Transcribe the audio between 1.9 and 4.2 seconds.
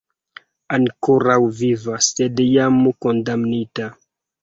sed jam kondamnita.